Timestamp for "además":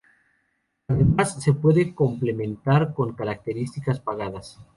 0.87-1.43